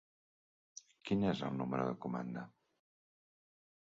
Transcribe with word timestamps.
Quin 1.09 1.25
és 1.31 1.43
el 1.47 1.53
número 1.59 1.85
de 1.89 1.93
comanda? 2.05 2.47